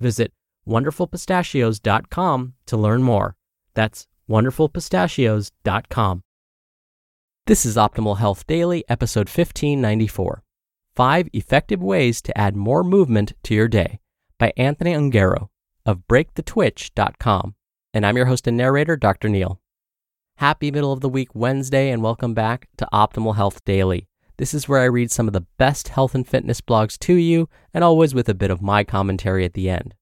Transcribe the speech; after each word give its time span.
Visit 0.00 0.32
wonderfulpistachios.com 0.66 2.54
to 2.66 2.76
learn 2.76 3.02
more. 3.02 3.36
That's 3.74 4.06
wonderfulpistachios.com. 4.28 6.22
This 7.46 7.64
is 7.64 7.76
Optimal 7.76 8.18
Health 8.18 8.46
Daily, 8.46 8.84
episode 8.88 9.28
1594 9.28 10.42
Five 10.94 11.28
Effective 11.32 11.82
Ways 11.82 12.20
to 12.22 12.36
Add 12.36 12.56
More 12.56 12.82
Movement 12.82 13.32
to 13.44 13.54
Your 13.54 13.68
Day 13.68 14.00
by 14.36 14.52
Anthony 14.56 14.92
Ungaro 14.92 15.48
of 15.86 16.02
BreakTheTwitch.com. 16.10 17.54
And 17.94 18.04
I'm 18.04 18.16
your 18.16 18.26
host 18.26 18.46
and 18.46 18.56
narrator, 18.56 18.96
Dr. 18.96 19.28
Neal. 19.28 19.60
Happy 20.38 20.70
middle 20.70 20.92
of 20.92 21.00
the 21.00 21.08
week 21.08 21.34
Wednesday, 21.34 21.90
and 21.90 22.02
welcome 22.02 22.34
back 22.34 22.68
to 22.78 22.88
Optimal 22.92 23.36
Health 23.36 23.64
Daily. 23.64 24.07
This 24.38 24.54
is 24.54 24.68
where 24.68 24.80
I 24.80 24.84
read 24.84 25.10
some 25.10 25.26
of 25.26 25.32
the 25.32 25.46
best 25.58 25.88
health 25.88 26.14
and 26.14 26.26
fitness 26.26 26.60
blogs 26.60 26.96
to 27.00 27.14
you, 27.14 27.48
and 27.74 27.82
always 27.82 28.14
with 28.14 28.28
a 28.28 28.34
bit 28.34 28.52
of 28.52 28.62
my 28.62 28.84
commentary 28.84 29.44
at 29.44 29.54
the 29.54 29.68
end. 29.68 29.94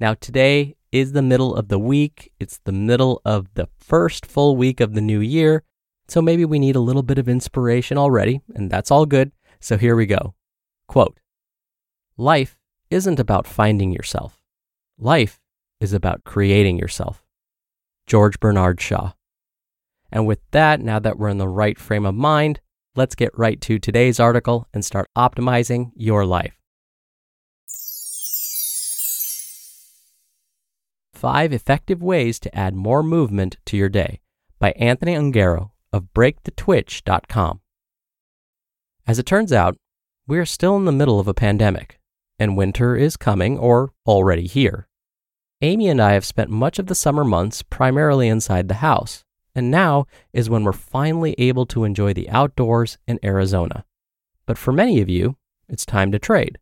Now, 0.00 0.14
today 0.14 0.76
is 0.90 1.12
the 1.12 1.22
middle 1.22 1.54
of 1.54 1.68
the 1.68 1.78
week. 1.78 2.32
It's 2.40 2.58
the 2.64 2.72
middle 2.72 3.22
of 3.24 3.54
the 3.54 3.68
first 3.78 4.26
full 4.26 4.56
week 4.56 4.80
of 4.80 4.94
the 4.94 5.00
new 5.00 5.20
year. 5.20 5.62
So 6.08 6.20
maybe 6.20 6.44
we 6.44 6.58
need 6.58 6.74
a 6.74 6.80
little 6.80 7.04
bit 7.04 7.18
of 7.18 7.28
inspiration 7.28 7.96
already, 7.96 8.40
and 8.54 8.68
that's 8.70 8.90
all 8.90 9.06
good. 9.06 9.30
So 9.60 9.78
here 9.78 9.94
we 9.94 10.06
go. 10.06 10.34
Quote 10.88 11.20
Life 12.16 12.58
isn't 12.90 13.20
about 13.20 13.46
finding 13.46 13.92
yourself, 13.92 14.42
life 14.98 15.40
is 15.80 15.92
about 15.92 16.24
creating 16.24 16.76
yourself. 16.76 17.24
George 18.08 18.40
Bernard 18.40 18.80
Shaw. 18.80 19.12
And 20.10 20.26
with 20.26 20.40
that, 20.50 20.80
now 20.80 20.98
that 20.98 21.16
we're 21.16 21.28
in 21.28 21.38
the 21.38 21.46
right 21.46 21.78
frame 21.78 22.04
of 22.04 22.16
mind, 22.16 22.60
let's 22.96 23.14
get 23.14 23.36
right 23.38 23.60
to 23.62 23.78
today's 23.78 24.18
article 24.18 24.66
and 24.74 24.84
start 24.84 25.08
optimizing 25.16 25.92
your 25.94 26.24
life. 26.24 26.56
Five 31.14 31.52
Effective 31.52 32.02
Ways 32.02 32.40
to 32.40 32.56
Add 32.56 32.74
More 32.74 33.02
Movement 33.02 33.58
to 33.66 33.76
Your 33.76 33.90
Day 33.90 34.20
by 34.58 34.72
Anthony 34.72 35.14
Ungaro 35.14 35.70
of 35.92 36.08
BreakTheTwitch.com. 36.14 37.60
As 39.06 39.18
it 39.18 39.26
turns 39.26 39.52
out, 39.52 39.76
we 40.26 40.38
are 40.38 40.46
still 40.46 40.76
in 40.76 40.84
the 40.86 40.92
middle 40.92 41.20
of 41.20 41.28
a 41.28 41.34
pandemic, 41.34 41.98
and 42.38 42.56
winter 42.56 42.96
is 42.96 43.16
coming 43.16 43.58
or 43.58 43.92
already 44.06 44.46
here. 44.46 44.88
Amy 45.60 45.88
and 45.88 46.00
I 46.00 46.12
have 46.12 46.24
spent 46.24 46.48
much 46.48 46.78
of 46.78 46.86
the 46.86 46.94
summer 46.94 47.24
months 47.24 47.62
primarily 47.62 48.28
inside 48.28 48.68
the 48.68 48.74
house, 48.74 49.24
and 49.54 49.70
now 49.70 50.06
is 50.32 50.50
when 50.50 50.64
we're 50.64 50.72
finally 50.72 51.34
able 51.38 51.66
to 51.66 51.84
enjoy 51.84 52.12
the 52.12 52.28
outdoors 52.30 52.98
in 53.06 53.18
Arizona. 53.24 53.84
But 54.46 54.58
for 54.58 54.72
many 54.72 55.00
of 55.00 55.08
you, 55.08 55.36
it's 55.68 55.86
time 55.86 56.12
to 56.12 56.18
trade. 56.18 56.58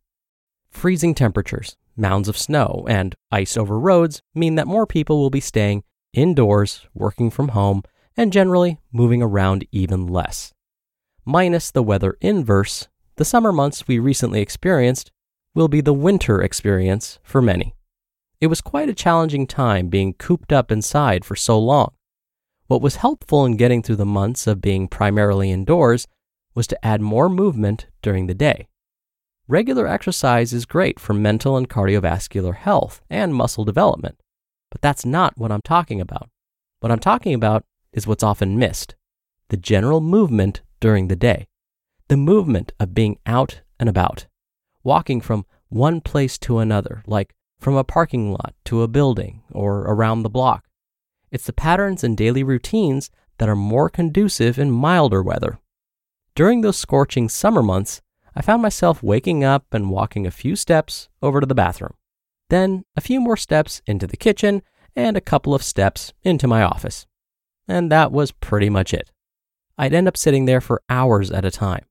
Freezing 0.69 1.15
temperatures, 1.15 1.75
mounds 1.95 2.27
of 2.27 2.37
snow, 2.37 2.85
and 2.87 3.15
ice 3.31 3.57
over 3.57 3.79
roads 3.79 4.21
mean 4.35 4.55
that 4.55 4.67
more 4.67 4.85
people 4.85 5.19
will 5.19 5.29
be 5.29 5.39
staying 5.39 5.83
indoors, 6.13 6.87
working 6.93 7.29
from 7.29 7.49
home, 7.49 7.83
and 8.15 8.33
generally 8.33 8.79
moving 8.91 9.21
around 9.21 9.65
even 9.71 10.07
less. 10.07 10.53
Minus 11.25 11.71
the 11.71 11.83
weather 11.83 12.17
inverse, 12.21 12.87
the 13.15 13.25
summer 13.25 13.51
months 13.51 13.87
we 13.87 13.99
recently 13.99 14.41
experienced 14.41 15.11
will 15.53 15.67
be 15.67 15.81
the 15.81 15.93
winter 15.93 16.41
experience 16.41 17.19
for 17.23 17.41
many. 17.41 17.75
It 18.41 18.47
was 18.47 18.61
quite 18.61 18.89
a 18.89 18.93
challenging 18.93 19.45
time 19.45 19.89
being 19.89 20.13
cooped 20.13 20.53
up 20.53 20.71
inside 20.71 21.25
for 21.25 21.35
so 21.35 21.59
long. 21.59 21.91
What 22.69 22.83
was 22.83 22.97
helpful 22.97 23.45
in 23.45 23.57
getting 23.57 23.81
through 23.81 23.95
the 23.95 24.05
months 24.05 24.45
of 24.45 24.61
being 24.61 24.87
primarily 24.87 25.49
indoors 25.49 26.05
was 26.53 26.67
to 26.67 26.85
add 26.85 27.01
more 27.01 27.27
movement 27.27 27.87
during 28.03 28.27
the 28.27 28.35
day. 28.35 28.67
Regular 29.47 29.87
exercise 29.87 30.53
is 30.53 30.67
great 30.67 30.99
for 30.99 31.15
mental 31.15 31.57
and 31.57 31.67
cardiovascular 31.67 32.55
health 32.55 33.01
and 33.09 33.33
muscle 33.33 33.65
development, 33.65 34.21
but 34.69 34.81
that's 34.81 35.03
not 35.03 35.35
what 35.35 35.51
I'm 35.51 35.63
talking 35.63 35.99
about. 35.99 36.29
What 36.79 36.91
I'm 36.91 36.99
talking 36.99 37.33
about 37.33 37.65
is 37.91 38.05
what's 38.05 38.21
often 38.21 38.59
missed 38.59 38.95
the 39.47 39.57
general 39.57 39.99
movement 39.99 40.61
during 40.79 41.07
the 41.07 41.15
day. 41.15 41.47
The 42.07 42.17
movement 42.17 42.71
of 42.79 42.93
being 42.93 43.17
out 43.25 43.61
and 43.79 43.89
about, 43.89 44.27
walking 44.83 45.21
from 45.21 45.47
one 45.69 46.01
place 46.01 46.37
to 46.37 46.59
another, 46.59 47.01
like 47.07 47.33
from 47.59 47.75
a 47.75 47.83
parking 47.83 48.31
lot 48.31 48.53
to 48.65 48.83
a 48.83 48.87
building 48.87 49.41
or 49.49 49.79
around 49.79 50.21
the 50.21 50.29
block 50.29 50.68
it's 51.31 51.45
the 51.45 51.53
patterns 51.53 52.03
and 52.03 52.17
daily 52.17 52.43
routines 52.43 53.09
that 53.37 53.49
are 53.49 53.55
more 53.55 53.89
conducive 53.89 54.59
in 54.59 54.71
milder 54.71 55.21
weather. 55.23 55.59
During 56.35 56.61
those 56.61 56.77
scorching 56.77 57.29
summer 57.29 57.63
months, 57.63 58.01
I 58.35 58.41
found 58.41 58.61
myself 58.61 59.03
waking 59.03 59.43
up 59.43 59.65
and 59.73 59.89
walking 59.89 60.25
a 60.25 60.31
few 60.31 60.55
steps 60.55 61.09
over 61.21 61.39
to 61.39 61.45
the 61.45 61.55
bathroom, 61.55 61.93
then 62.49 62.83
a 62.95 63.01
few 63.01 63.19
more 63.19 63.37
steps 63.37 63.81
into 63.85 64.07
the 64.07 64.17
kitchen, 64.17 64.61
and 64.95 65.15
a 65.17 65.21
couple 65.21 65.53
of 65.53 65.63
steps 65.63 66.13
into 66.23 66.47
my 66.47 66.63
office. 66.63 67.05
And 67.67 67.91
that 67.91 68.11
was 68.11 68.31
pretty 68.31 68.69
much 68.69 68.93
it. 68.93 69.11
I'd 69.77 69.93
end 69.93 70.07
up 70.07 70.17
sitting 70.17 70.45
there 70.45 70.61
for 70.61 70.81
hours 70.89 71.31
at 71.31 71.45
a 71.45 71.51
time. 71.51 71.85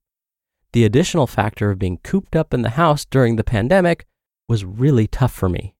The 0.73 0.85
additional 0.85 1.25
factor 1.25 1.71
of 1.71 1.79
being 1.79 1.97
cooped 2.03 2.35
up 2.35 2.53
in 2.53 2.61
the 2.61 2.71
house 2.71 3.05
during 3.05 3.35
the 3.35 3.43
pandemic 3.43 4.05
was 4.47 4.65
really 4.65 5.07
tough 5.07 5.31
for 5.31 5.49
me 5.49 5.73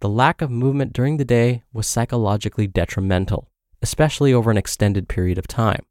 the 0.00 0.08
lack 0.08 0.40
of 0.40 0.50
movement 0.50 0.92
during 0.92 1.16
the 1.16 1.24
day 1.24 1.64
was 1.72 1.86
psychologically 1.86 2.68
detrimental, 2.68 3.50
especially 3.82 4.32
over 4.32 4.50
an 4.50 4.56
extended 4.56 5.08
period 5.08 5.38
of 5.38 5.48
time. 5.48 5.84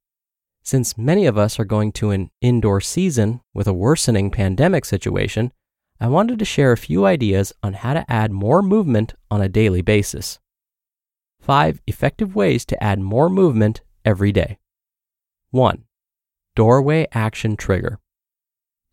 Since 0.63 0.97
many 0.97 1.25
of 1.25 1.37
us 1.37 1.59
are 1.59 1.65
going 1.65 1.91
to 1.93 2.11
an 2.11 2.29
indoor 2.41 2.79
season 2.81 3.41
with 3.53 3.67
a 3.67 3.73
worsening 3.73 4.31
pandemic 4.31 4.85
situation, 4.85 5.51
I 5.99 6.07
wanted 6.07 6.39
to 6.39 6.45
share 6.45 6.71
a 6.71 6.77
few 6.77 7.05
ideas 7.05 7.53
on 7.63 7.73
how 7.73 7.93
to 7.93 8.09
add 8.09 8.31
more 8.31 8.61
movement 8.61 9.13
on 9.31 9.41
a 9.41 9.49
daily 9.49 9.81
basis. 9.81 10.39
5 11.41 11.81
effective 11.87 12.35
ways 12.35 12.65
to 12.65 12.81
add 12.83 12.99
more 12.99 13.29
movement 13.29 13.81
every 14.05 14.31
day. 14.31 14.59
1. 15.51 15.83
Doorway 16.55 17.07
Action 17.13 17.57
Trigger. 17.57 17.99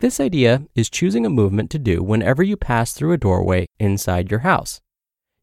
This 0.00 0.18
idea 0.18 0.64
is 0.74 0.90
choosing 0.90 1.24
a 1.24 1.30
movement 1.30 1.70
to 1.70 1.78
do 1.78 2.02
whenever 2.02 2.42
you 2.42 2.56
pass 2.56 2.92
through 2.92 3.12
a 3.12 3.18
doorway 3.18 3.66
inside 3.78 4.30
your 4.30 4.40
house 4.40 4.80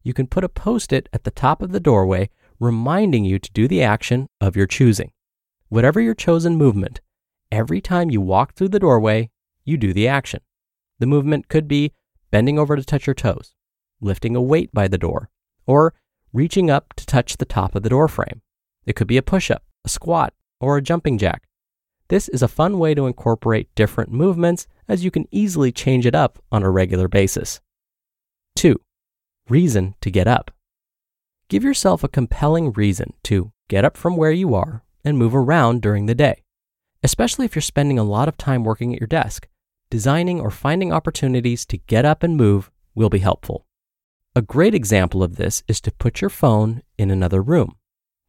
you 0.02 0.12
can 0.12 0.26
put 0.26 0.44
a 0.44 0.48
post 0.48 0.92
it 0.92 1.08
at 1.12 1.24
the 1.24 1.30
top 1.30 1.62
of 1.62 1.72
the 1.72 1.80
doorway 1.80 2.30
reminding 2.58 3.24
you 3.24 3.38
to 3.38 3.50
do 3.52 3.66
the 3.66 3.82
action 3.82 4.28
of 4.40 4.56
your 4.56 4.66
choosing. 4.66 5.10
Whatever 5.68 6.00
your 6.00 6.14
chosen 6.14 6.56
movement, 6.56 7.00
every 7.50 7.80
time 7.80 8.10
you 8.10 8.20
walk 8.20 8.54
through 8.54 8.68
the 8.68 8.78
doorway, 8.78 9.30
you 9.64 9.76
do 9.76 9.92
the 9.92 10.06
action. 10.06 10.40
The 10.98 11.06
movement 11.06 11.48
could 11.48 11.66
be 11.66 11.92
bending 12.30 12.58
over 12.58 12.76
to 12.76 12.84
touch 12.84 13.06
your 13.06 13.14
toes, 13.14 13.54
lifting 14.00 14.36
a 14.36 14.42
weight 14.42 14.72
by 14.72 14.86
the 14.86 14.98
door, 14.98 15.28
or 15.66 15.94
reaching 16.32 16.70
up 16.70 16.94
to 16.94 17.06
touch 17.06 17.36
the 17.36 17.44
top 17.44 17.74
of 17.74 17.82
the 17.82 17.88
door 17.88 18.08
frame. 18.08 18.42
It 18.86 18.96
could 18.96 19.06
be 19.06 19.16
a 19.16 19.22
push 19.22 19.50
up, 19.50 19.64
a 19.84 19.88
squat, 19.88 20.32
or 20.60 20.76
a 20.76 20.82
jumping 20.82 21.18
jack. 21.18 21.42
This 22.08 22.28
is 22.28 22.42
a 22.42 22.48
fun 22.48 22.78
way 22.78 22.94
to 22.94 23.06
incorporate 23.06 23.74
different 23.74 24.12
movements 24.12 24.66
as 24.88 25.04
you 25.04 25.10
can 25.10 25.26
easily 25.30 25.72
change 25.72 26.06
it 26.06 26.14
up 26.14 26.42
on 26.52 26.62
a 26.62 26.70
regular 26.70 27.08
basis. 27.08 27.60
2. 28.56 28.78
Reason 29.48 29.94
to 30.00 30.10
get 30.10 30.28
up. 30.28 30.52
Give 31.48 31.64
yourself 31.64 32.04
a 32.04 32.08
compelling 32.08 32.72
reason 32.72 33.14
to 33.24 33.52
get 33.68 33.84
up 33.84 33.96
from 33.96 34.16
where 34.16 34.30
you 34.30 34.54
are 34.54 34.84
and 35.04 35.18
move 35.18 35.34
around 35.34 35.82
during 35.82 36.06
the 36.06 36.14
day, 36.14 36.44
especially 37.02 37.44
if 37.44 37.54
you're 37.54 37.62
spending 37.62 37.98
a 37.98 38.04
lot 38.04 38.28
of 38.28 38.36
time 38.36 38.62
working 38.62 38.94
at 38.94 39.00
your 39.00 39.08
desk. 39.08 39.48
Designing 39.90 40.40
or 40.40 40.50
finding 40.50 40.92
opportunities 40.92 41.66
to 41.66 41.76
get 41.76 42.04
up 42.04 42.22
and 42.22 42.36
move 42.36 42.70
will 42.94 43.10
be 43.10 43.18
helpful. 43.18 43.66
A 44.34 44.40
great 44.40 44.74
example 44.74 45.22
of 45.22 45.36
this 45.36 45.62
is 45.68 45.80
to 45.82 45.92
put 45.92 46.22
your 46.22 46.30
phone 46.30 46.82
in 46.96 47.10
another 47.10 47.42
room. 47.42 47.76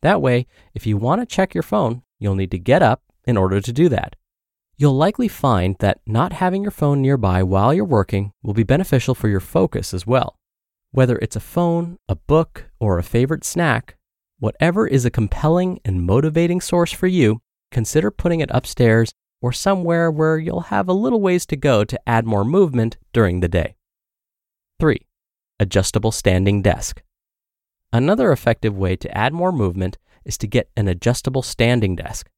That 0.01 0.21
way, 0.21 0.47
if 0.73 0.85
you 0.85 0.97
want 0.97 1.21
to 1.21 1.25
check 1.25 1.53
your 1.53 1.63
phone, 1.63 2.01
you'll 2.19 2.35
need 2.35 2.51
to 2.51 2.59
get 2.59 2.81
up 2.81 3.03
in 3.23 3.37
order 3.37 3.61
to 3.61 3.71
do 3.71 3.87
that. 3.87 4.17
You'll 4.75 4.97
likely 4.97 5.29
find 5.29 5.77
that 5.79 6.01
not 6.05 6.33
having 6.33 6.63
your 6.63 6.71
phone 6.71 7.01
nearby 7.01 7.43
while 7.43 7.73
you're 7.73 7.85
working 7.85 8.33
will 8.41 8.53
be 8.53 8.63
beneficial 8.63 9.15
for 9.15 9.29
your 9.29 9.39
focus 9.39 9.93
as 9.93 10.05
well. 10.05 10.37
Whether 10.93 11.17
it's 11.17 11.35
a 11.35 11.39
phone, 11.39 11.97
a 12.07 12.15
book, 12.15 12.69
or 12.79 12.99
a 12.99 13.03
favorite 13.03 13.43
snack, 13.43 13.97
whatever 14.37 14.85
is 14.85 15.05
a 15.05 15.09
compelling 15.09 15.79
and 15.83 16.03
motivating 16.03 16.61
source 16.61 16.91
for 16.91 17.07
you, 17.07 17.41
consider 17.71 18.11
putting 18.11 18.41
it 18.41 18.51
upstairs 18.53 19.11
or 19.41 19.51
somewhere 19.51 20.11
where 20.11 20.37
you'll 20.37 20.69
have 20.69 20.87
a 20.87 20.93
little 20.93 21.19
ways 21.19 21.47
to 21.47 21.55
go 21.55 21.83
to 21.83 21.99
add 22.07 22.27
more 22.27 22.45
movement 22.45 22.97
during 23.11 23.39
the 23.39 23.47
day. 23.47 23.75
3. 24.79 24.99
Adjustable 25.59 26.11
standing 26.11 26.61
desk. 26.61 27.01
Another 27.91 28.31
effective 28.31 28.77
way 28.77 28.95
to 28.95 29.17
add 29.17 29.33
more 29.33 29.51
movement 29.51 29.97
is 30.25 30.37
to 30.37 30.45
get 30.45 30.69
an 30.77 30.87
adjustable 30.87 31.41
standing 31.41 31.95
desk. 31.95 32.29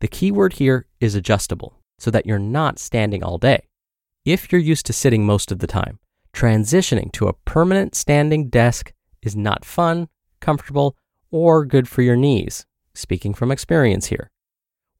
The 0.00 0.08
key 0.08 0.30
word 0.30 0.52
here 0.54 0.84
is 1.00 1.14
adjustable 1.14 1.78
so 1.98 2.10
that 2.10 2.26
you're 2.26 2.38
not 2.38 2.78
standing 2.78 3.24
all 3.24 3.38
day. 3.38 3.68
If 4.26 4.52
you're 4.52 4.60
used 4.60 4.84
to 4.84 4.92
sitting 4.92 5.24
most 5.24 5.50
of 5.50 5.60
the 5.60 5.66
time, 5.66 5.98
transitioning 6.34 7.12
to 7.12 7.28
a 7.28 7.34
permanent 7.44 7.94
standing 7.94 8.48
desk 8.48 8.92
is 9.22 9.36
not 9.36 9.64
fun, 9.64 10.08
comfortable, 10.40 10.96
or 11.30 11.64
good 11.64 11.88
for 11.88 12.02
your 12.02 12.16
knees, 12.16 12.66
speaking 12.94 13.34
from 13.34 13.50
experience 13.50 14.06
here. 14.06 14.30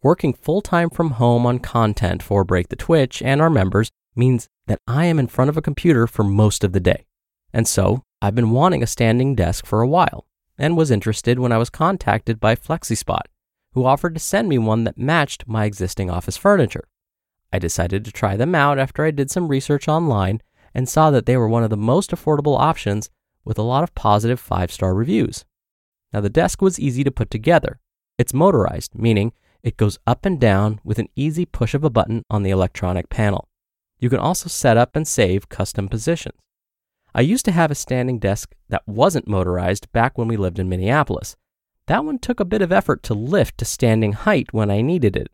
Working 0.02 0.32
full 0.34 0.62
time 0.62 0.90
from 0.90 1.12
home 1.12 1.46
on 1.46 1.58
content 1.58 2.22
for 2.22 2.44
Break 2.44 2.68
the 2.68 2.76
Twitch 2.76 3.22
and 3.22 3.40
our 3.40 3.50
members 3.50 3.90
means 4.16 4.48
that 4.66 4.80
I 4.86 5.06
am 5.06 5.18
in 5.18 5.26
front 5.26 5.48
of 5.48 5.56
a 5.56 5.62
computer 5.62 6.06
for 6.06 6.24
most 6.24 6.64
of 6.64 6.72
the 6.72 6.80
day. 6.80 7.06
And 7.52 7.68
so 7.68 8.02
I've 8.20 8.34
been 8.34 8.50
wanting 8.50 8.82
a 8.82 8.86
standing 8.86 9.34
desk 9.34 9.66
for 9.66 9.80
a 9.80 9.88
while 9.88 10.26
and 10.58 10.76
was 10.76 10.90
interested 10.90 11.38
when 11.38 11.52
I 11.52 11.58
was 11.58 11.70
contacted 11.70 12.40
by 12.40 12.56
FlexiSpot, 12.56 13.22
who 13.72 13.84
offered 13.84 14.14
to 14.14 14.20
send 14.20 14.48
me 14.48 14.58
one 14.58 14.84
that 14.84 14.98
matched 14.98 15.46
my 15.46 15.64
existing 15.64 16.10
office 16.10 16.36
furniture. 16.36 16.88
I 17.52 17.58
decided 17.58 18.04
to 18.04 18.12
try 18.12 18.36
them 18.36 18.54
out 18.54 18.78
after 18.78 19.04
I 19.04 19.10
did 19.10 19.30
some 19.30 19.48
research 19.48 19.88
online 19.88 20.40
and 20.74 20.88
saw 20.88 21.10
that 21.10 21.26
they 21.26 21.36
were 21.36 21.48
one 21.48 21.64
of 21.64 21.70
the 21.70 21.76
most 21.76 22.10
affordable 22.10 22.58
options 22.58 23.10
with 23.44 23.58
a 23.58 23.62
lot 23.62 23.82
of 23.82 23.94
positive 23.94 24.40
five 24.40 24.70
star 24.72 24.94
reviews. 24.94 25.44
Now, 26.12 26.20
the 26.20 26.30
desk 26.30 26.60
was 26.60 26.78
easy 26.78 27.04
to 27.04 27.10
put 27.10 27.30
together. 27.30 27.80
It's 28.18 28.34
motorized, 28.34 28.94
meaning 28.94 29.32
it 29.62 29.76
goes 29.76 29.98
up 30.06 30.26
and 30.26 30.40
down 30.40 30.80
with 30.84 30.98
an 30.98 31.08
easy 31.16 31.46
push 31.46 31.74
of 31.74 31.84
a 31.84 31.90
button 31.90 32.24
on 32.28 32.42
the 32.42 32.50
electronic 32.50 33.08
panel. 33.08 33.48
You 33.98 34.10
can 34.10 34.18
also 34.18 34.48
set 34.48 34.76
up 34.76 34.96
and 34.96 35.06
save 35.06 35.48
custom 35.48 35.88
positions. 35.88 36.34
I 37.14 37.20
used 37.20 37.44
to 37.44 37.52
have 37.52 37.70
a 37.70 37.74
standing 37.74 38.18
desk 38.18 38.54
that 38.68 38.86
wasn't 38.86 39.28
motorized 39.28 39.92
back 39.92 40.16
when 40.16 40.28
we 40.28 40.36
lived 40.36 40.58
in 40.58 40.68
Minneapolis. 40.68 41.36
That 41.86 42.04
one 42.04 42.18
took 42.18 42.40
a 42.40 42.44
bit 42.44 42.62
of 42.62 42.72
effort 42.72 43.02
to 43.04 43.14
lift 43.14 43.58
to 43.58 43.64
standing 43.64 44.12
height 44.12 44.52
when 44.52 44.70
I 44.70 44.80
needed 44.80 45.16
it. 45.16 45.28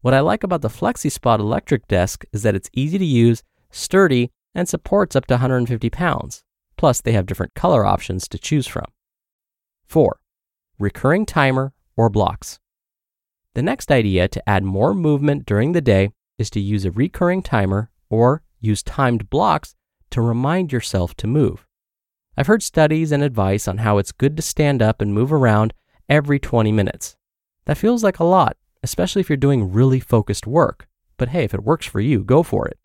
What 0.00 0.14
I 0.14 0.20
like 0.20 0.42
about 0.42 0.62
the 0.62 0.68
FlexiSpot 0.68 1.38
electric 1.38 1.86
desk 1.86 2.24
is 2.32 2.42
that 2.42 2.56
it's 2.56 2.70
easy 2.72 2.98
to 2.98 3.04
use, 3.04 3.44
sturdy, 3.70 4.30
and 4.54 4.68
supports 4.68 5.16
up 5.16 5.26
to 5.26 5.34
150 5.34 5.90
pounds. 5.90 6.44
Plus, 6.76 7.00
they 7.00 7.12
have 7.12 7.26
different 7.26 7.54
color 7.54 7.84
options 7.84 8.28
to 8.28 8.38
choose 8.38 8.66
from. 8.66 8.86
4. 9.86 10.18
Recurring 10.78 11.26
timer 11.26 11.72
or 11.96 12.08
blocks. 12.08 12.58
The 13.54 13.62
next 13.62 13.90
idea 13.90 14.28
to 14.28 14.48
add 14.48 14.64
more 14.64 14.94
movement 14.94 15.44
during 15.44 15.72
the 15.72 15.80
day 15.80 16.10
is 16.38 16.50
to 16.50 16.60
use 16.60 16.84
a 16.84 16.90
recurring 16.90 17.42
timer 17.42 17.90
or 18.08 18.42
use 18.60 18.82
timed 18.82 19.28
blocks 19.28 19.74
to 20.10 20.22
remind 20.22 20.72
yourself 20.72 21.14
to 21.16 21.26
move. 21.26 21.66
I've 22.36 22.46
heard 22.46 22.62
studies 22.62 23.12
and 23.12 23.22
advice 23.22 23.68
on 23.68 23.78
how 23.78 23.98
it's 23.98 24.12
good 24.12 24.36
to 24.36 24.42
stand 24.42 24.80
up 24.80 25.02
and 25.02 25.12
move 25.12 25.32
around 25.32 25.74
every 26.08 26.38
20 26.38 26.72
minutes. 26.72 27.16
That 27.66 27.76
feels 27.76 28.02
like 28.02 28.18
a 28.18 28.24
lot, 28.24 28.56
especially 28.82 29.20
if 29.20 29.28
you're 29.28 29.36
doing 29.36 29.72
really 29.72 30.00
focused 30.00 30.46
work. 30.46 30.88
But 31.18 31.28
hey, 31.28 31.44
if 31.44 31.54
it 31.54 31.62
works 31.62 31.86
for 31.86 32.00
you, 32.00 32.24
go 32.24 32.42
for 32.42 32.66
it. 32.66 32.78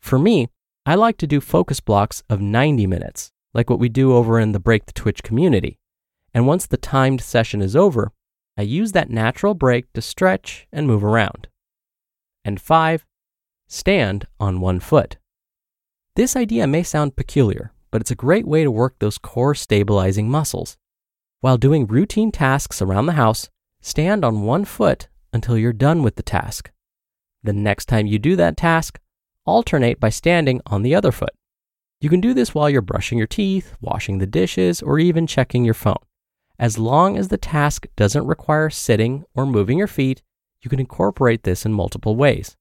For 0.00 0.18
me, 0.18 0.48
I 0.86 0.94
like 0.94 1.18
to 1.18 1.26
do 1.26 1.40
focus 1.40 1.80
blocks 1.80 2.22
of 2.30 2.40
90 2.40 2.86
minutes, 2.86 3.32
like 3.52 3.68
what 3.68 3.78
we 3.78 3.88
do 3.90 4.14
over 4.14 4.40
in 4.40 4.52
the 4.52 4.60
Break 4.60 4.86
the 4.86 4.92
Twitch 4.92 5.22
community. 5.22 5.78
And 6.32 6.46
once 6.46 6.66
the 6.66 6.76
timed 6.76 7.20
session 7.20 7.60
is 7.60 7.76
over, 7.76 8.12
I 8.56 8.62
use 8.62 8.92
that 8.92 9.10
natural 9.10 9.54
break 9.54 9.92
to 9.92 10.02
stretch 10.02 10.66
and 10.72 10.86
move 10.86 11.04
around. 11.04 11.48
And 12.44 12.60
five, 12.60 13.04
stand 13.68 14.26
on 14.38 14.60
one 14.60 14.80
foot. 14.80 15.18
This 16.16 16.34
idea 16.34 16.66
may 16.66 16.82
sound 16.82 17.16
peculiar, 17.16 17.72
but 17.90 18.00
it's 18.00 18.10
a 18.10 18.16
great 18.16 18.46
way 18.46 18.64
to 18.64 18.70
work 18.70 18.98
those 18.98 19.18
core 19.18 19.54
stabilizing 19.54 20.30
muscles. 20.30 20.76
While 21.40 21.58
doing 21.58 21.86
routine 21.86 22.32
tasks 22.32 22.82
around 22.82 23.06
the 23.06 23.12
house, 23.12 23.48
stand 23.80 24.24
on 24.24 24.42
one 24.42 24.64
foot 24.64 25.08
until 25.32 25.56
you're 25.56 25.72
done 25.72 26.02
with 26.02 26.16
the 26.16 26.22
task. 26.22 26.70
The 27.42 27.52
next 27.52 27.86
time 27.86 28.06
you 28.06 28.18
do 28.18 28.36
that 28.36 28.56
task, 28.56 28.98
alternate 29.50 29.98
by 29.98 30.08
standing 30.08 30.60
on 30.66 30.82
the 30.82 30.94
other 30.94 31.12
foot. 31.12 31.34
You 32.00 32.08
can 32.08 32.20
do 32.20 32.32
this 32.32 32.54
while 32.54 32.70
you're 32.70 32.80
brushing 32.80 33.18
your 33.18 33.26
teeth, 33.26 33.74
washing 33.80 34.18
the 34.18 34.26
dishes, 34.26 34.80
or 34.80 34.98
even 34.98 35.26
checking 35.26 35.64
your 35.64 35.74
phone. 35.74 36.02
As 36.58 36.78
long 36.78 37.18
as 37.18 37.28
the 37.28 37.36
task 37.36 37.86
doesn't 37.96 38.26
require 38.26 38.70
sitting 38.70 39.24
or 39.34 39.44
moving 39.44 39.76
your 39.76 39.86
feet, 39.86 40.22
you 40.62 40.70
can 40.70 40.80
incorporate 40.80 41.42
this 41.42 41.66
in 41.66 41.72
multiple 41.72 42.16
ways. 42.16 42.56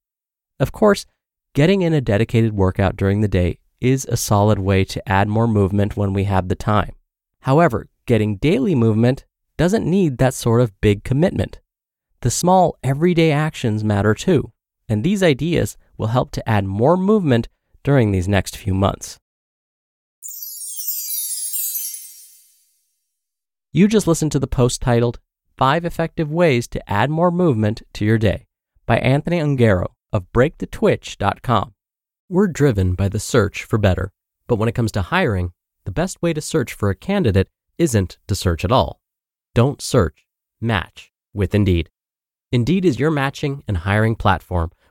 Of 0.60 0.72
course, 0.72 1.06
getting 1.54 1.82
in 1.82 1.94
a 1.94 2.02
dedicated 2.02 2.54
workout 2.54 2.96
during 2.96 3.22
the 3.22 3.28
day 3.28 3.60
is 3.80 4.06
a 4.06 4.18
solid 4.18 4.60
way 4.60 4.84
to 4.86 5.10
add 5.10 5.28
more 5.28 5.48
movement 5.48 5.96
when 5.96 6.14
we 6.14 6.24
have 6.26 6.48
the 6.48 6.56
time. 6.56 6.96
However, 7.42 7.88
getting 8.06 8.38
daily 8.38 8.76
movement 8.76 9.26
doesn't 9.58 9.86
need 9.86 10.18
that 10.18 10.34
sort 10.34 10.62
of 10.62 10.80
big 10.82 11.04
commitment. 11.04 11.60
The 12.22 12.32
small, 12.32 12.78
everyday 12.84 13.32
actions 13.32 13.84
matter 13.84 14.14
too, 14.14 14.52
and 14.90 15.04
these 15.04 15.24
ideas 15.24 15.78
will 15.98 16.08
help 16.08 16.32
to 16.32 16.50
add 16.50 16.66
more 16.66 16.98
movement 16.98 17.48
during 17.84 18.12
these 18.12 18.28
next 18.28 18.58
few 18.58 18.74
months. 18.74 19.20
You 23.72 23.88
just 23.88 24.08
listened 24.08 24.32
to 24.32 24.40
the 24.40 24.48
post 24.48 24.82
titled 24.82 25.20
Five 25.56 25.86
Effective 25.86 26.32
Ways 26.32 26.68
to 26.70 26.92
Add 26.92 27.12
More 27.12 27.30
Movement 27.30 27.84
to 27.94 28.04
Your 28.04 28.18
Day 28.18 28.48
by 28.88 28.98
Anthony 28.98 29.40
Ungaro 29.40 29.90
of 30.12 30.26
BreakTheTwitch.com. 30.34 31.74
We're 32.28 32.48
driven 32.48 32.96
by 32.96 33.10
the 33.10 33.20
search 33.20 33.64
for 33.64 33.78
better, 33.78 34.12
but 34.48 34.56
when 34.56 34.68
it 34.68 34.76
comes 34.76 34.92
to 34.94 35.04
hiring, 35.04 35.52
the 35.86 35.92
best 35.92 36.22
way 36.22 36.34
to 36.34 36.42
search 36.42 36.74
for 36.74 36.90
a 36.90 36.96
candidate 36.96 37.48
isn't 37.78 38.18
to 38.28 38.36
search 38.36 38.66
at 38.66 38.72
all. 38.72 39.02
Don't 39.54 39.82
search, 39.82 40.26
match 40.60 41.12
with 41.34 41.54
Indeed. 41.54 41.90
Indeed 42.52 42.86
is 42.86 43.00
your 43.00 43.12
matching 43.12 43.64
and 43.68 43.78
hiring 43.78 44.16
platform 44.16 44.72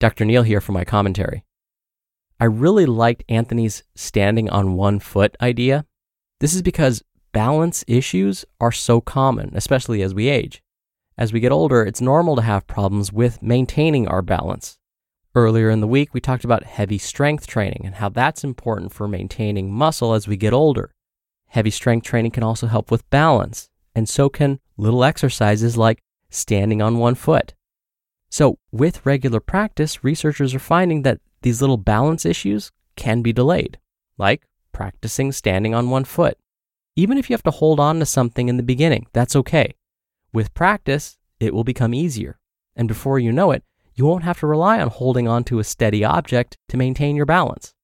Dr. 0.00 0.24
Neal 0.24 0.44
here 0.44 0.60
for 0.60 0.72
my 0.72 0.84
commentary. 0.84 1.44
I 2.38 2.44
really 2.44 2.86
liked 2.86 3.24
Anthony's 3.28 3.82
standing 3.96 4.48
on 4.48 4.74
one 4.74 5.00
foot 5.00 5.36
idea. 5.40 5.86
This 6.38 6.54
is 6.54 6.62
because 6.62 7.02
balance 7.32 7.84
issues 7.88 8.44
are 8.60 8.70
so 8.70 9.00
common, 9.00 9.50
especially 9.54 10.02
as 10.02 10.14
we 10.14 10.28
age. 10.28 10.62
As 11.16 11.32
we 11.32 11.40
get 11.40 11.50
older, 11.50 11.82
it's 11.82 12.00
normal 12.00 12.36
to 12.36 12.42
have 12.42 12.68
problems 12.68 13.12
with 13.12 13.42
maintaining 13.42 14.06
our 14.06 14.22
balance. 14.22 14.78
Earlier 15.34 15.68
in 15.68 15.80
the 15.80 15.88
week, 15.88 16.14
we 16.14 16.20
talked 16.20 16.44
about 16.44 16.62
heavy 16.62 16.98
strength 16.98 17.48
training 17.48 17.82
and 17.84 17.96
how 17.96 18.08
that's 18.08 18.44
important 18.44 18.92
for 18.92 19.08
maintaining 19.08 19.72
muscle 19.72 20.14
as 20.14 20.28
we 20.28 20.36
get 20.36 20.52
older. 20.52 20.94
Heavy 21.48 21.70
strength 21.70 22.04
training 22.04 22.30
can 22.30 22.44
also 22.44 22.68
help 22.68 22.92
with 22.92 23.08
balance, 23.10 23.68
and 23.96 24.08
so 24.08 24.28
can 24.28 24.60
little 24.76 25.02
exercises 25.02 25.76
like 25.76 25.98
standing 26.30 26.80
on 26.80 26.98
one 26.98 27.16
foot. 27.16 27.54
So, 28.30 28.58
with 28.70 29.06
regular 29.06 29.40
practice, 29.40 30.04
researchers 30.04 30.54
are 30.54 30.58
finding 30.58 31.02
that 31.02 31.20
these 31.42 31.60
little 31.60 31.76
balance 31.76 32.26
issues 32.26 32.70
can 32.96 33.22
be 33.22 33.32
delayed, 33.32 33.78
like 34.18 34.42
practicing 34.72 35.32
standing 35.32 35.74
on 35.74 35.90
one 35.90 36.04
foot. 36.04 36.36
Even 36.96 37.16
if 37.16 37.30
you 37.30 37.34
have 37.34 37.42
to 37.44 37.50
hold 37.50 37.80
on 37.80 37.98
to 38.00 38.06
something 38.06 38.48
in 38.48 38.56
the 38.56 38.62
beginning, 38.62 39.06
that's 39.12 39.36
okay. 39.36 39.74
With 40.32 40.52
practice, 40.52 41.16
it 41.40 41.54
will 41.54 41.64
become 41.64 41.94
easier. 41.94 42.38
And 42.76 42.86
before 42.88 43.18
you 43.18 43.32
know 43.32 43.50
it, 43.52 43.62
you 43.94 44.04
won't 44.04 44.24
have 44.24 44.40
to 44.40 44.46
rely 44.46 44.80
on 44.80 44.88
holding 44.88 45.26
on 45.26 45.44
to 45.44 45.58
a 45.58 45.64
steady 45.64 46.04
object 46.04 46.56
to 46.68 46.76
maintain 46.76 47.16
your 47.16 47.26
balance. 47.26 47.74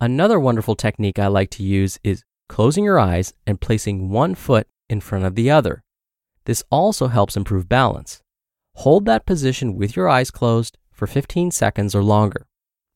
Another 0.00 0.40
wonderful 0.40 0.74
technique 0.74 1.18
I 1.18 1.26
like 1.26 1.50
to 1.50 1.62
use 1.62 1.98
is 2.02 2.24
closing 2.48 2.84
your 2.84 2.98
eyes 2.98 3.34
and 3.46 3.60
placing 3.60 4.10
one 4.10 4.34
foot 4.34 4.66
in 4.88 5.00
front 5.00 5.24
of 5.24 5.34
the 5.34 5.50
other. 5.50 5.84
This 6.44 6.62
also 6.70 7.08
helps 7.08 7.36
improve 7.36 7.68
balance. 7.68 8.22
Hold 8.80 9.06
that 9.06 9.24
position 9.24 9.74
with 9.74 9.96
your 9.96 10.06
eyes 10.06 10.30
closed 10.30 10.76
for 10.92 11.06
15 11.06 11.50
seconds 11.50 11.94
or 11.94 12.02
longer. 12.02 12.46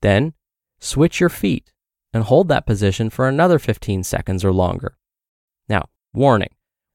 Then, 0.03 0.35
switch 0.79 1.21
your 1.21 1.31
feet 1.31 1.73
and 2.13 2.25
hold 2.25 2.49
that 2.49 2.67
position 2.67 3.09
for 3.09 3.27
another 3.27 3.59
15 3.59 4.05
seconds 4.05 4.45
or 4.45 4.53
longer. 4.53 4.99
Now, 5.69 5.87
warning 6.13 6.51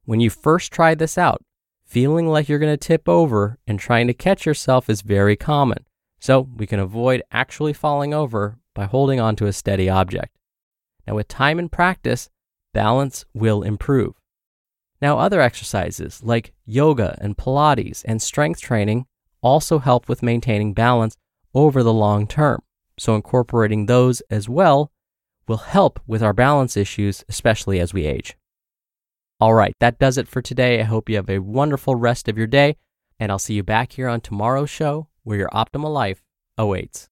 when 0.06 0.20
you 0.20 0.30
first 0.30 0.72
try 0.72 0.94
this 0.94 1.18
out, 1.18 1.44
feeling 1.84 2.28
like 2.28 2.48
you're 2.48 2.60
going 2.60 2.78
to 2.78 2.88
tip 2.88 3.10
over 3.10 3.58
and 3.66 3.80
trying 3.80 4.06
to 4.06 4.14
catch 4.14 4.46
yourself 4.46 4.88
is 4.88 5.02
very 5.02 5.36
common. 5.36 5.86
So, 6.20 6.48
we 6.56 6.68
can 6.68 6.80
avoid 6.80 7.24
actually 7.32 7.74
falling 7.74 8.14
over 8.14 8.60
by 8.76 8.86
holding 8.86 9.20
on 9.20 9.36
to 9.38 9.48
a 9.48 9.54
steady 9.54 9.90
object. 9.90 10.38
Now, 11.08 11.16
with 11.16 11.28
time 11.28 11.58
and 11.58 11.72
practice, 11.72 12.30
balance 12.72 13.26
will 13.34 13.64
improve. 13.64 14.14
Now, 15.02 15.20
other 15.20 15.42
exercises 15.42 16.24
like 16.24 16.54
yoga 16.66 17.18
and 17.22 17.38
Pilates 17.38 18.04
and 18.06 18.22
strength 18.22 18.62
training 18.62 19.06
also 19.42 19.80
help 19.80 20.08
with 20.08 20.24
maintaining 20.24 20.74
balance 20.74 21.16
over 21.54 21.84
the 21.84 21.94
long 21.94 22.28
term. 22.28 22.62
So, 22.98 23.16
incorporating 23.16 23.86
those 23.86 24.22
as 24.30 24.48
well 24.48 24.92
will 25.48 25.58
help 25.58 26.00
with 26.08 26.24
our 26.24 26.34
balance 26.34 26.78
issues, 26.78 27.24
especially 27.30 27.80
as 27.80 27.94
we 27.94 28.06
age. 28.06 28.36
All 29.40 29.54
right, 29.54 29.74
that 29.80 30.00
does 30.00 30.18
it 30.18 30.28
for 30.28 30.42
today. 30.42 30.80
I 30.80 30.84
hope 30.84 31.10
you 31.10 31.18
have 31.18 31.30
a 31.30 31.40
wonderful 31.40 31.96
rest 31.96 32.30
of 32.30 32.38
your 32.38 32.48
day, 32.48 32.78
and 33.20 33.32
I'll 33.32 33.40
see 33.40 33.54
you 33.54 33.64
back 33.64 33.92
here 33.94 34.08
on 34.08 34.22
tomorrow's 34.22 34.70
show 34.70 35.08
where 35.24 35.38
your 35.38 35.50
optimal 35.50 35.94
life 35.94 36.24
awaits. 36.58 37.10